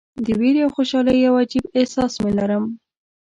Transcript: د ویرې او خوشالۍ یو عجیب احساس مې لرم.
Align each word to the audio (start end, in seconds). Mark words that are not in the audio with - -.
د 0.25 0.27
ویرې 0.39 0.61
او 0.65 0.71
خوشالۍ 0.75 1.17
یو 1.21 1.33
عجیب 1.43 1.65
احساس 1.79 2.13
مې 2.21 2.31
لرم. 2.39 2.63